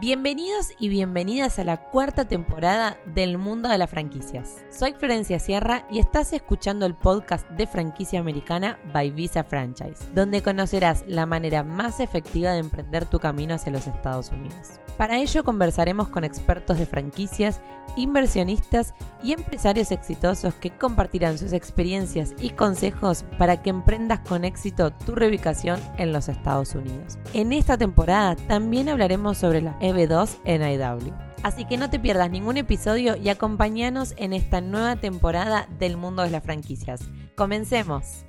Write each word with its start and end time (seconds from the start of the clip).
Bienvenidos 0.00 0.72
y 0.78 0.88
bienvenidas 0.88 1.58
a 1.58 1.64
la 1.64 1.76
cuarta 1.76 2.26
temporada 2.26 2.96
del 3.04 3.36
mundo 3.36 3.68
de 3.68 3.76
las 3.76 3.90
franquicias. 3.90 4.64
Soy 4.70 4.94
Florencia 4.94 5.38
Sierra 5.38 5.86
y 5.90 5.98
estás 5.98 6.32
escuchando 6.32 6.86
el 6.86 6.94
podcast 6.94 7.46
de 7.50 7.66
franquicia 7.66 8.18
americana 8.18 8.78
by 8.94 9.10
Visa 9.10 9.44
Franchise, 9.44 10.02
donde 10.14 10.40
conocerás 10.40 11.04
la 11.06 11.26
manera 11.26 11.64
más 11.64 12.00
efectiva 12.00 12.52
de 12.52 12.60
emprender 12.60 13.04
tu 13.04 13.18
camino 13.18 13.56
hacia 13.56 13.72
los 13.72 13.86
Estados 13.86 14.30
Unidos. 14.30 14.80
Para 15.00 15.16
ello 15.16 15.44
conversaremos 15.44 16.10
con 16.10 16.24
expertos 16.24 16.78
de 16.78 16.84
franquicias, 16.84 17.62
inversionistas 17.96 18.92
y 19.22 19.32
empresarios 19.32 19.92
exitosos 19.92 20.52
que 20.52 20.68
compartirán 20.68 21.38
sus 21.38 21.54
experiencias 21.54 22.34
y 22.38 22.50
consejos 22.50 23.24
para 23.38 23.62
que 23.62 23.70
emprendas 23.70 24.20
con 24.20 24.44
éxito 24.44 24.92
tu 24.92 25.14
reubicación 25.14 25.80
en 25.96 26.12
los 26.12 26.28
Estados 26.28 26.74
Unidos. 26.74 27.18
En 27.32 27.54
esta 27.54 27.78
temporada 27.78 28.36
también 28.36 28.90
hablaremos 28.90 29.38
sobre 29.38 29.62
la 29.62 29.78
EB2 29.80 30.36
NIW. 30.44 31.14
Así 31.44 31.64
que 31.64 31.78
no 31.78 31.88
te 31.88 31.98
pierdas 31.98 32.30
ningún 32.30 32.58
episodio 32.58 33.16
y 33.16 33.30
acompáñanos 33.30 34.12
en 34.18 34.34
esta 34.34 34.60
nueva 34.60 34.96
temporada 34.96 35.66
del 35.78 35.96
mundo 35.96 36.24
de 36.24 36.30
las 36.30 36.44
franquicias. 36.44 37.00
Comencemos. 37.36 38.26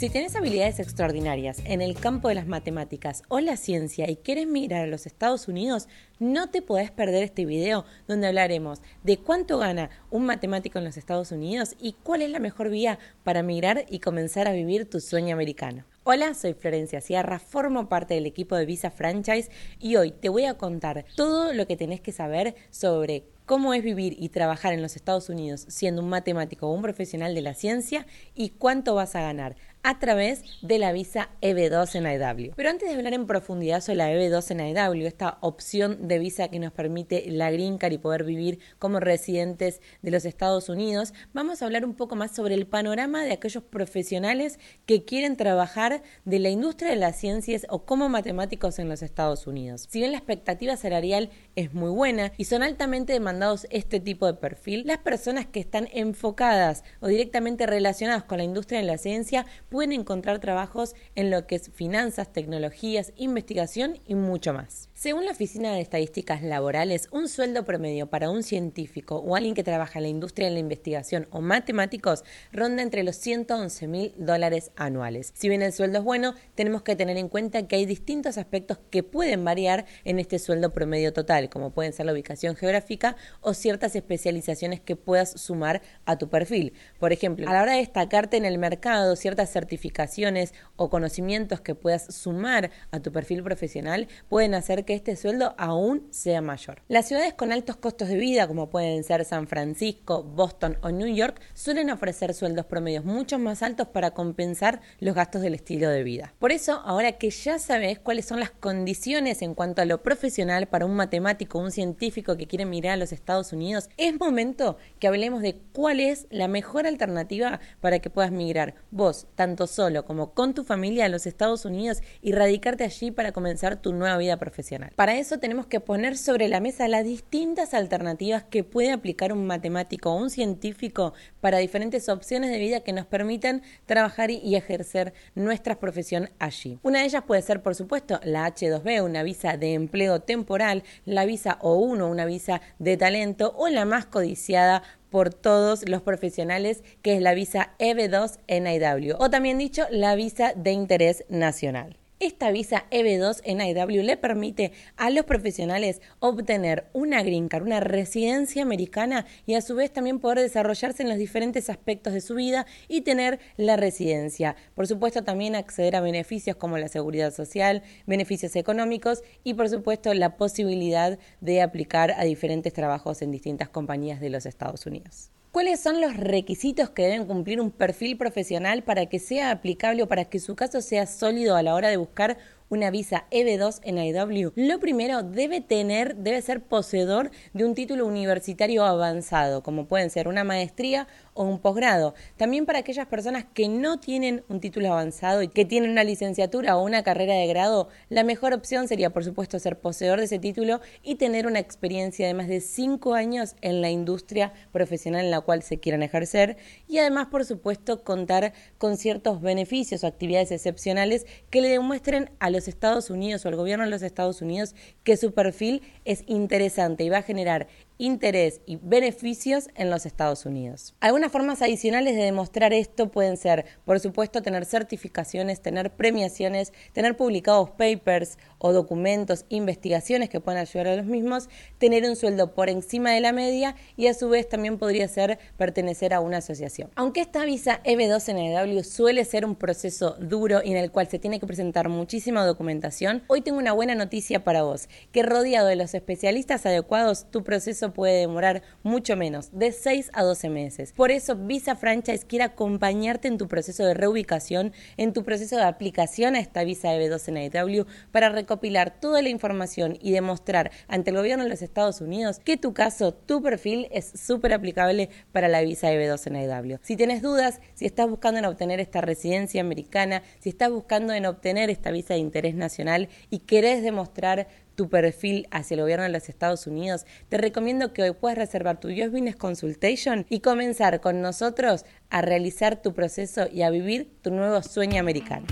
Si 0.00 0.08
tienes 0.08 0.34
habilidades 0.34 0.80
extraordinarias 0.80 1.60
en 1.66 1.82
el 1.82 1.94
campo 1.94 2.28
de 2.28 2.34
las 2.34 2.46
matemáticas 2.46 3.22
o 3.28 3.38
la 3.38 3.58
ciencia 3.58 4.08
y 4.08 4.16
quieres 4.16 4.46
migrar 4.46 4.84
a 4.84 4.86
los 4.86 5.04
Estados 5.04 5.46
Unidos, 5.46 5.88
no 6.18 6.48
te 6.48 6.62
podés 6.62 6.90
perder 6.90 7.22
este 7.22 7.44
video 7.44 7.84
donde 8.08 8.26
hablaremos 8.26 8.80
de 9.02 9.18
cuánto 9.18 9.58
gana 9.58 9.90
un 10.10 10.24
matemático 10.24 10.78
en 10.78 10.86
los 10.86 10.96
Estados 10.96 11.32
Unidos 11.32 11.74
y 11.78 11.96
cuál 12.02 12.22
es 12.22 12.30
la 12.30 12.38
mejor 12.38 12.70
vía 12.70 12.98
para 13.24 13.42
migrar 13.42 13.84
y 13.90 13.98
comenzar 14.00 14.48
a 14.48 14.54
vivir 14.54 14.88
tu 14.88 15.00
sueño 15.00 15.34
americano. 15.34 15.84
Hola, 16.04 16.32
soy 16.32 16.54
Florencia 16.54 17.02
Sierra, 17.02 17.38
formo 17.38 17.90
parte 17.90 18.14
del 18.14 18.24
equipo 18.24 18.56
de 18.56 18.64
Visa 18.64 18.90
Franchise 18.90 19.50
y 19.78 19.96
hoy 19.96 20.12
te 20.12 20.30
voy 20.30 20.46
a 20.46 20.54
contar 20.54 21.04
todo 21.14 21.52
lo 21.52 21.66
que 21.66 21.76
tenés 21.76 22.00
que 22.00 22.10
saber 22.10 22.54
sobre 22.70 23.24
cómo 23.50 23.74
es 23.74 23.82
vivir 23.82 24.14
y 24.16 24.28
trabajar 24.28 24.72
en 24.72 24.80
los 24.80 24.94
Estados 24.94 25.28
Unidos 25.28 25.66
siendo 25.68 26.02
un 26.02 26.08
matemático 26.08 26.68
o 26.68 26.72
un 26.72 26.82
profesional 26.82 27.34
de 27.34 27.42
la 27.42 27.54
ciencia 27.54 28.06
y 28.32 28.50
cuánto 28.50 28.94
vas 28.94 29.16
a 29.16 29.22
ganar 29.22 29.56
a 29.82 29.98
través 29.98 30.42
de 30.62 30.78
la 30.78 30.92
visa 30.92 31.30
EB2 31.40 31.94
en 31.94 32.06
IW. 32.06 32.52
Pero 32.54 32.70
antes 32.70 32.88
de 32.88 32.94
hablar 32.94 33.14
en 33.14 33.26
profundidad 33.26 33.80
sobre 33.80 33.96
la 33.96 34.12
EB2 34.12 34.50
en 34.50 34.60
IW, 34.60 35.06
esta 35.06 35.38
opción 35.40 36.06
de 36.06 36.18
visa 36.18 36.48
que 36.48 36.58
nos 36.58 36.72
permite 36.72 37.24
la 37.30 37.50
Green 37.50 37.78
Card 37.78 37.92
y 37.92 37.98
poder 37.98 38.24
vivir 38.24 38.58
como 38.78 39.00
residentes 39.00 39.80
de 40.02 40.10
los 40.10 40.24
Estados 40.24 40.68
Unidos, 40.68 41.14
vamos 41.32 41.62
a 41.62 41.64
hablar 41.64 41.84
un 41.84 41.94
poco 41.94 42.14
más 42.14 42.34
sobre 42.34 42.54
el 42.54 42.66
panorama 42.66 43.24
de 43.24 43.32
aquellos 43.32 43.62
profesionales 43.62 44.58
que 44.84 45.04
quieren 45.04 45.36
trabajar 45.36 46.02
de 46.24 46.38
la 46.38 46.50
industria 46.50 46.90
de 46.90 46.96
las 46.96 47.16
ciencias 47.16 47.66
o 47.70 47.84
como 47.84 48.08
matemáticos 48.08 48.78
en 48.78 48.88
los 48.88 49.02
Estados 49.02 49.46
Unidos. 49.46 49.86
Si 49.88 50.00
bien 50.00 50.12
la 50.12 50.18
expectativa 50.18 50.76
salarial 50.76 51.30
es 51.56 51.72
muy 51.72 51.90
buena 51.90 52.32
y 52.36 52.44
son 52.44 52.62
altamente 52.62 53.14
demandados 53.14 53.66
este 53.70 53.98
tipo 53.98 54.26
de 54.26 54.34
perfil, 54.34 54.82
las 54.86 54.98
personas 54.98 55.46
que 55.46 55.60
están 55.60 55.88
enfocadas 55.92 56.84
o 57.00 57.08
directamente 57.08 57.66
relacionadas 57.66 58.24
con 58.24 58.38
la 58.38 58.44
industria 58.44 58.80
de 58.80 58.86
la 58.86 58.98
ciencia 58.98 59.46
pueden 59.70 59.92
encontrar 59.92 60.40
trabajos 60.40 60.94
en 61.14 61.30
lo 61.30 61.46
que 61.46 61.54
es 61.54 61.70
finanzas, 61.70 62.32
tecnologías, 62.32 63.12
investigación 63.16 63.98
y 64.06 64.16
mucho 64.16 64.52
más. 64.52 64.90
Según 64.92 65.24
la 65.24 65.30
Oficina 65.30 65.72
de 65.72 65.80
Estadísticas 65.80 66.42
Laborales, 66.42 67.08
un 67.10 67.28
sueldo 67.28 67.64
promedio 67.64 68.08
para 68.08 68.28
un 68.28 68.42
científico 68.42 69.16
o 69.16 69.36
alguien 69.36 69.54
que 69.54 69.64
trabaja 69.64 69.98
en 69.98 70.02
la 70.02 70.08
industria 70.08 70.48
de 70.48 70.54
la 70.54 70.60
investigación 70.60 71.26
o 71.30 71.40
matemáticos 71.40 72.24
ronda 72.52 72.82
entre 72.82 73.04
los 73.04 73.16
111 73.16 73.86
mil 73.86 74.12
dólares 74.18 74.72
anuales. 74.76 75.32
Si 75.34 75.48
bien 75.48 75.62
el 75.62 75.72
sueldo 75.72 76.00
es 76.00 76.04
bueno, 76.04 76.34
tenemos 76.54 76.82
que 76.82 76.96
tener 76.96 77.16
en 77.16 77.28
cuenta 77.28 77.66
que 77.66 77.76
hay 77.76 77.86
distintos 77.86 78.36
aspectos 78.36 78.78
que 78.90 79.02
pueden 79.02 79.44
variar 79.44 79.86
en 80.04 80.18
este 80.18 80.38
sueldo 80.38 80.74
promedio 80.74 81.12
total, 81.12 81.48
como 81.48 81.70
pueden 81.70 81.92
ser 81.92 82.06
la 82.06 82.12
ubicación 82.12 82.56
geográfica 82.56 83.16
o 83.40 83.54
ciertas 83.54 83.94
especializaciones 83.94 84.80
que 84.80 84.96
puedas 84.96 85.40
sumar 85.40 85.80
a 86.04 86.18
tu 86.18 86.28
perfil. 86.28 86.74
Por 86.98 87.12
ejemplo, 87.12 87.48
a 87.48 87.52
la 87.52 87.62
hora 87.62 87.72
de 87.72 87.78
destacarte 87.78 88.36
en 88.36 88.44
el 88.44 88.58
mercado, 88.58 89.16
ciertas 89.16 89.50
certificaciones 89.60 90.54
o 90.76 90.88
conocimientos 90.88 91.60
que 91.60 91.74
puedas 91.74 92.14
sumar 92.14 92.70
a 92.90 93.00
tu 93.00 93.12
perfil 93.12 93.42
profesional 93.42 94.08
pueden 94.28 94.54
hacer 94.54 94.84
que 94.84 94.94
este 94.94 95.16
sueldo 95.16 95.54
aún 95.58 96.06
sea 96.10 96.40
mayor. 96.40 96.82
Las 96.88 97.08
ciudades 97.08 97.34
con 97.34 97.52
altos 97.52 97.76
costos 97.76 98.08
de 98.08 98.16
vida, 98.16 98.48
como 98.48 98.70
pueden 98.70 99.04
ser 99.04 99.24
San 99.24 99.46
Francisco, 99.46 100.22
Boston 100.22 100.78
o 100.82 100.90
New 100.90 101.14
York, 101.14 101.40
suelen 101.52 101.90
ofrecer 101.90 102.32
sueldos 102.32 102.64
promedios 102.64 103.04
mucho 103.04 103.38
más 103.38 103.62
altos 103.62 103.88
para 103.88 104.12
compensar 104.12 104.80
los 104.98 105.14
gastos 105.14 105.42
del 105.42 105.54
estilo 105.54 105.90
de 105.90 106.02
vida. 106.02 106.32
Por 106.38 106.52
eso, 106.52 106.80
ahora 106.84 107.12
que 107.12 107.30
ya 107.30 107.58
sabes 107.58 107.98
cuáles 107.98 108.24
son 108.24 108.40
las 108.40 108.50
condiciones 108.50 109.42
en 109.42 109.54
cuanto 109.54 109.82
a 109.82 109.84
lo 109.84 110.02
profesional 110.02 110.68
para 110.68 110.86
un 110.86 110.94
matemático 110.94 111.58
un 111.58 111.70
científico 111.70 112.36
que 112.38 112.46
quiere 112.46 112.64
mirar 112.64 112.94
a 112.94 112.96
los 112.96 113.12
Estados 113.12 113.52
Unidos, 113.52 113.90
es 113.98 114.18
momento 114.18 114.78
que 114.98 115.08
hablemos 115.08 115.42
de 115.42 115.60
cuál 115.72 116.00
es 116.00 116.26
la 116.30 116.48
mejor 116.48 116.86
alternativa 116.86 117.60
para 117.80 117.98
que 117.98 118.08
puedas 118.08 118.30
migrar 118.30 118.74
vos, 118.90 119.26
tanto 119.34 119.49
solo 119.66 120.04
como 120.04 120.32
con 120.32 120.54
tu 120.54 120.64
familia, 120.64 121.06
a 121.06 121.08
los 121.08 121.26
Estados 121.26 121.64
Unidos 121.64 122.02
y 122.22 122.32
radicarte 122.32 122.84
allí 122.84 123.10
para 123.10 123.32
comenzar 123.32 123.76
tu 123.76 123.92
nueva 123.92 124.16
vida 124.18 124.36
profesional. 124.36 124.92
Para 124.96 125.18
eso 125.18 125.38
tenemos 125.38 125.66
que 125.66 125.80
poner 125.80 126.16
sobre 126.16 126.48
la 126.48 126.60
mesa 126.60 126.88
las 126.88 127.04
distintas 127.04 127.74
alternativas 127.74 128.44
que 128.44 128.64
puede 128.64 128.92
aplicar 128.92 129.32
un 129.32 129.46
matemático 129.46 130.10
o 130.10 130.16
un 130.16 130.30
científico 130.30 131.12
para 131.40 131.58
diferentes 131.58 132.08
opciones 132.08 132.50
de 132.50 132.58
vida 132.58 132.80
que 132.80 132.92
nos 132.92 133.06
permitan 133.06 133.62
trabajar 133.86 134.30
y 134.30 134.56
ejercer 134.56 135.12
nuestra 135.34 135.78
profesión 135.78 136.30
allí. 136.38 136.78
Una 136.82 137.00
de 137.00 137.06
ellas 137.06 137.24
puede 137.26 137.42
ser, 137.42 137.62
por 137.62 137.74
supuesto, 137.74 138.20
la 138.24 138.46
H2B, 138.46 139.04
una 139.04 139.22
visa 139.22 139.56
de 139.56 139.74
empleo 139.74 140.20
temporal, 140.20 140.82
la 141.04 141.24
visa 141.24 141.58
O1, 141.60 142.10
una 142.10 142.24
visa 142.24 142.60
de 142.78 142.96
talento 142.96 143.54
o 143.56 143.68
la 143.68 143.84
más 143.84 144.06
codiciada 144.06 144.82
por 145.10 145.34
todos 145.34 145.88
los 145.88 146.02
profesionales, 146.02 146.82
que 147.02 147.14
es 147.14 147.22
la 147.22 147.34
visa 147.34 147.74
EB2 147.78 148.38
NIW, 148.48 149.16
o 149.18 149.30
también 149.30 149.58
dicho, 149.58 149.84
la 149.90 150.14
visa 150.14 150.52
de 150.56 150.72
interés 150.72 151.24
nacional. 151.28 151.99
Esta 152.20 152.50
visa 152.50 152.84
EB2 152.90 153.40
en 153.44 153.62
IW 153.62 154.02
le 154.02 154.18
permite 154.18 154.72
a 154.98 155.08
los 155.08 155.24
profesionales 155.24 156.02
obtener 156.18 156.84
una 156.92 157.22
green 157.22 157.48
card, 157.48 157.62
una 157.62 157.80
residencia 157.80 158.60
americana 158.62 159.24
y 159.46 159.54
a 159.54 159.62
su 159.62 159.74
vez 159.74 159.90
también 159.90 160.18
poder 160.18 160.40
desarrollarse 160.40 161.02
en 161.02 161.08
los 161.08 161.16
diferentes 161.16 161.70
aspectos 161.70 162.12
de 162.12 162.20
su 162.20 162.34
vida 162.34 162.66
y 162.88 163.00
tener 163.00 163.40
la 163.56 163.78
residencia. 163.78 164.54
Por 164.74 164.86
supuesto 164.86 165.24
también 165.24 165.54
acceder 165.54 165.96
a 165.96 166.02
beneficios 166.02 166.56
como 166.56 166.76
la 166.76 166.88
seguridad 166.88 167.32
social, 167.32 167.82
beneficios 168.06 168.54
económicos 168.54 169.22
y 169.42 169.54
por 169.54 169.70
supuesto 169.70 170.12
la 170.12 170.36
posibilidad 170.36 171.18
de 171.40 171.62
aplicar 171.62 172.10
a 172.18 172.24
diferentes 172.24 172.74
trabajos 172.74 173.22
en 173.22 173.30
distintas 173.30 173.70
compañías 173.70 174.20
de 174.20 174.28
los 174.28 174.44
Estados 174.44 174.84
Unidos. 174.84 175.30
¿Cuáles 175.52 175.80
son 175.80 176.00
los 176.00 176.16
requisitos 176.16 176.90
que 176.90 177.02
deben 177.02 177.26
cumplir 177.26 177.60
un 177.60 177.72
perfil 177.72 178.16
profesional 178.16 178.84
para 178.84 179.06
que 179.06 179.18
sea 179.18 179.50
aplicable 179.50 180.04
o 180.04 180.06
para 180.06 180.26
que 180.26 180.38
su 180.38 180.54
caso 180.54 180.80
sea 180.80 181.06
sólido 181.06 181.56
a 181.56 181.62
la 181.64 181.74
hora 181.74 181.88
de 181.88 181.96
buscar 181.96 182.38
una 182.68 182.92
visa 182.92 183.26
EB2 183.32 183.80
en 183.82 183.98
IW, 183.98 184.52
lo 184.54 184.78
primero 184.78 185.24
debe 185.24 185.60
tener, 185.60 186.14
debe 186.14 186.40
ser 186.40 186.62
poseedor 186.62 187.32
de 187.52 187.64
un 187.64 187.74
título 187.74 188.06
universitario 188.06 188.84
avanzado, 188.84 189.64
como 189.64 189.86
pueden 189.86 190.08
ser 190.08 190.28
una 190.28 190.44
maestría 190.44 191.08
o 191.40 191.44
un 191.44 191.58
posgrado. 191.58 192.12
También 192.36 192.66
para 192.66 192.80
aquellas 192.80 193.06
personas 193.06 193.46
que 193.54 193.66
no 193.66 193.98
tienen 193.98 194.44
un 194.50 194.60
título 194.60 194.92
avanzado 194.92 195.42
y 195.42 195.48
que 195.48 195.64
tienen 195.64 195.90
una 195.90 196.04
licenciatura 196.04 196.76
o 196.76 196.84
una 196.84 197.02
carrera 197.02 197.32
de 197.32 197.46
grado, 197.46 197.88
la 198.10 198.24
mejor 198.24 198.52
opción 198.52 198.88
sería, 198.88 199.08
por 199.08 199.24
supuesto, 199.24 199.58
ser 199.58 199.78
poseedor 199.80 200.18
de 200.18 200.26
ese 200.26 200.38
título 200.38 200.82
y 201.02 201.14
tener 201.14 201.46
una 201.46 201.58
experiencia 201.58 202.26
de 202.26 202.34
más 202.34 202.46
de 202.46 202.60
cinco 202.60 203.14
años 203.14 203.56
en 203.62 203.80
la 203.80 203.88
industria 203.88 204.52
profesional 204.70 205.24
en 205.24 205.30
la 205.30 205.40
cual 205.40 205.62
se 205.62 205.80
quieran 205.80 206.02
ejercer 206.02 206.58
y 206.86 206.98
además, 206.98 207.28
por 207.28 207.46
supuesto, 207.46 208.04
contar 208.04 208.52
con 208.76 208.98
ciertos 208.98 209.40
beneficios 209.40 210.04
o 210.04 210.08
actividades 210.08 210.52
excepcionales 210.52 211.24
que 211.48 211.62
le 211.62 211.70
demuestren 211.70 212.28
a 212.38 212.50
los 212.50 212.68
Estados 212.68 213.08
Unidos 213.08 213.46
o 213.46 213.48
al 213.48 213.56
gobierno 213.56 213.86
de 213.86 213.90
los 213.90 214.02
Estados 214.02 214.42
Unidos 214.42 214.74
que 215.04 215.16
su 215.16 215.32
perfil 215.32 215.80
es 216.04 216.22
interesante 216.26 217.02
y 217.04 217.08
va 217.08 217.18
a 217.18 217.22
generar 217.22 217.66
interés 218.00 218.62
y 218.64 218.78
beneficios 218.82 219.68
en 219.74 219.90
los 219.90 220.06
Estados 220.06 220.46
Unidos. 220.46 220.94
Algunas 221.00 221.30
formas 221.30 221.60
adicionales 221.60 222.16
de 222.16 222.22
demostrar 222.22 222.72
esto 222.72 223.10
pueden 223.10 223.36
ser, 223.36 223.66
por 223.84 224.00
supuesto, 224.00 224.40
tener 224.40 224.64
certificaciones, 224.64 225.60
tener 225.60 225.90
premiaciones, 225.92 226.72
tener 226.94 227.16
publicados 227.18 227.70
papers 227.70 228.38
o 228.56 228.72
documentos, 228.72 229.44
investigaciones 229.50 230.30
que 230.30 230.40
puedan 230.40 230.62
ayudar 230.62 230.88
a 230.88 230.96
los 230.96 231.04
mismos, 231.04 231.50
tener 231.76 232.08
un 232.08 232.16
sueldo 232.16 232.54
por 232.54 232.70
encima 232.70 233.10
de 233.10 233.20
la 233.20 233.32
media 233.32 233.76
y 233.96 234.06
a 234.06 234.14
su 234.14 234.30
vez 234.30 234.48
también 234.48 234.78
podría 234.78 235.06
ser 235.06 235.38
pertenecer 235.58 236.14
a 236.14 236.20
una 236.20 236.38
asociación. 236.38 236.90
Aunque 236.94 237.20
esta 237.20 237.44
visa 237.44 237.82
EB2 237.84 238.32
NW 238.32 238.82
suele 238.82 239.26
ser 239.26 239.44
un 239.44 239.56
proceso 239.56 240.16
duro 240.18 240.60
y 240.64 240.70
en 240.70 240.78
el 240.78 240.90
cual 240.90 241.08
se 241.08 241.18
tiene 241.18 241.38
que 241.38 241.46
presentar 241.46 241.90
muchísima 241.90 242.46
documentación, 242.46 243.24
hoy 243.26 243.42
tengo 243.42 243.58
una 243.58 243.72
buena 243.72 243.94
noticia 243.94 244.42
para 244.42 244.62
vos, 244.62 244.88
que 245.12 245.22
rodeado 245.22 245.68
de 245.68 245.76
los 245.76 245.92
especialistas 245.92 246.64
adecuados, 246.64 247.30
tu 247.30 247.44
proceso 247.44 247.89
puede 247.92 248.20
demorar 248.20 248.62
mucho 248.82 249.16
menos, 249.16 249.50
de 249.52 249.72
6 249.72 250.10
a 250.12 250.22
12 250.22 250.48
meses. 250.50 250.92
Por 250.92 251.10
eso 251.10 251.36
Visa 251.36 251.76
Franchise 251.76 252.24
quiere 252.26 252.44
acompañarte 252.44 253.28
en 253.28 253.38
tu 253.38 253.48
proceso 253.48 253.84
de 253.84 253.94
reubicación, 253.94 254.72
en 254.96 255.12
tu 255.12 255.24
proceso 255.24 255.56
de 255.56 255.64
aplicación 255.64 256.34
a 256.34 256.40
esta 256.40 256.64
visa 256.64 256.94
EB2 256.94 257.28
en 257.28 257.36
IW 257.38 257.84
para 258.12 258.28
recopilar 258.28 259.00
toda 259.00 259.22
la 259.22 259.28
información 259.28 259.98
y 260.00 260.12
demostrar 260.12 260.70
ante 260.88 261.10
el 261.10 261.16
gobierno 261.16 261.44
de 261.44 261.50
los 261.50 261.62
Estados 261.62 262.00
Unidos 262.00 262.40
que 262.40 262.56
tu 262.56 262.72
caso, 262.72 263.14
tu 263.14 263.42
perfil 263.42 263.88
es 263.90 264.12
súper 264.14 264.52
aplicable 264.52 265.10
para 265.32 265.48
la 265.48 265.60
visa 265.62 265.92
EB2 265.92 266.26
en 266.26 266.36
IW. 266.36 266.78
Si 266.82 266.96
tienes 266.96 267.22
dudas, 267.22 267.60
si 267.74 267.86
estás 267.86 268.08
buscando 268.08 268.38
en 268.38 268.46
obtener 268.46 268.80
esta 268.80 269.00
residencia 269.00 269.60
americana, 269.60 270.22
si 270.38 270.50
estás 270.50 270.70
buscando 270.70 271.12
en 271.12 271.26
obtener 271.26 271.70
esta 271.70 271.90
visa 271.90 272.14
de 272.14 272.20
interés 272.20 272.54
nacional 272.54 273.08
y 273.30 273.40
querés 273.40 273.82
demostrar 273.82 274.48
tu 274.74 274.88
perfil 274.88 275.46
hacia 275.50 275.74
el 275.74 275.82
gobierno 275.82 276.04
de 276.04 276.10
los 276.10 276.28
Estados 276.28 276.66
Unidos, 276.66 277.06
te 277.28 277.38
recomiendo 277.38 277.92
que 277.92 278.02
hoy 278.02 278.12
puedas 278.12 278.38
reservar 278.38 278.80
tu 278.80 278.88
US 278.88 279.10
Business 279.10 279.36
Consultation 279.36 280.26
y 280.28 280.40
comenzar 280.40 281.00
con 281.00 281.20
nosotros 281.20 281.84
a 282.10 282.22
realizar 282.22 282.82
tu 282.82 282.94
proceso 282.94 283.46
y 283.52 283.62
a 283.62 283.70
vivir 283.70 284.10
tu 284.22 284.30
nuevo 284.30 284.62
sueño 284.62 285.00
americano. 285.00 285.46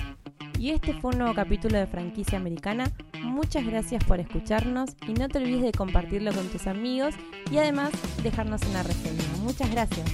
Y 0.59 0.70
este 0.70 0.93
fue 0.93 1.12
un 1.12 1.19
nuevo 1.19 1.35
capítulo 1.35 1.79
de 1.79 1.87
Franquicia 1.87 2.37
Americana. 2.37 2.91
Muchas 3.23 3.65
gracias 3.65 4.03
por 4.05 4.19
escucharnos 4.19 4.91
y 5.06 5.12
no 5.15 5.29
te 5.29 5.38
olvides 5.38 5.62
de 5.62 5.73
compartirlo 5.73 6.32
con 6.32 6.49
tus 6.49 6.67
amigos 6.67 7.15
y 7.50 7.59
además 7.59 7.91
dejarnos 8.25 8.62
una 8.62 8.82
reseña. 8.82 9.23
Muchas 9.41 9.70
gracias. 9.70 10.05